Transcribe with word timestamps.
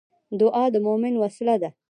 دعا 0.39 0.63
د 0.73 0.75
مومن 0.85 1.13
وسله 1.23 1.55
ده 1.61 1.69